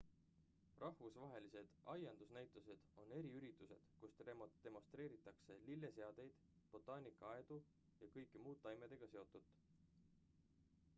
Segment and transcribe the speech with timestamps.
[0.83, 6.41] rahvusvahelised aiandusnäitused on eriüritused kus demonstreeritakse lilleseadeid
[6.75, 7.63] botaanikaaedu
[8.03, 9.55] ja kõike muud taimedega seotut